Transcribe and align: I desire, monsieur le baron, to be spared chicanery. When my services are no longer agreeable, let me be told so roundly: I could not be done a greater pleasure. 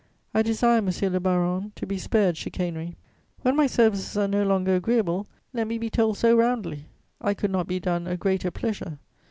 I 0.33 0.41
desire, 0.41 0.81
monsieur 0.81 1.11
le 1.11 1.19
baron, 1.19 1.73
to 1.75 1.85
be 1.85 1.99
spared 1.99 2.35
chicanery. 2.35 2.95
When 3.43 3.55
my 3.55 3.67
services 3.67 4.17
are 4.17 4.27
no 4.27 4.43
longer 4.43 4.75
agreeable, 4.75 5.27
let 5.53 5.67
me 5.67 5.77
be 5.77 5.91
told 5.91 6.17
so 6.17 6.35
roundly: 6.35 6.85
I 7.21 7.35
could 7.35 7.51
not 7.51 7.67
be 7.67 7.79
done 7.79 8.07
a 8.07 8.17
greater 8.17 8.49
pleasure. 8.49 8.97